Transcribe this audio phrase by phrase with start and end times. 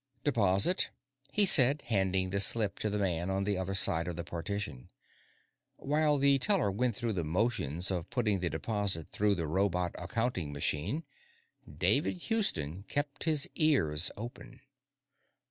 [0.23, 0.89] "Deposit,"
[1.31, 4.89] he said, handing the slip to the man on the other side of the partition.
[5.77, 10.51] While the teller went through the motions of putting the deposit through the robot accounting
[10.51, 11.03] machine,
[11.71, 14.61] David Houston kept his ears open.